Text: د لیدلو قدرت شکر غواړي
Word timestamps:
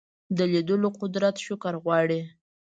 د 0.37 0.39
لیدلو 0.51 0.89
قدرت 1.01 1.35
شکر 1.45 1.73
غواړي 1.83 2.21